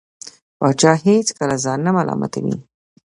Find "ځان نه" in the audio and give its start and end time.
1.63-1.91